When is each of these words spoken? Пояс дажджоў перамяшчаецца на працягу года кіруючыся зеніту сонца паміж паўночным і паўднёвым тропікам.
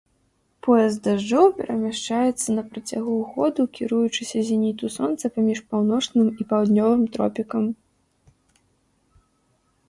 Пояс 0.67 0.93
дажджоў 1.07 1.47
перамяшчаецца 1.57 2.55
на 2.57 2.63
працягу 2.71 3.17
года 3.33 3.65
кіруючыся 3.77 4.37
зеніту 4.47 4.91
сонца 4.97 5.25
паміж 5.37 5.59
паўночным 5.75 6.27
і 6.39 6.49
паўднёвым 6.55 7.03
тропікам. 7.19 7.63